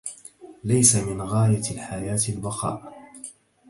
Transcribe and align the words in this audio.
ليس 0.63 0.95
من 0.95 1.21
غاية 1.21 1.71
الحياة 1.71 2.19
البقاء 2.29 2.93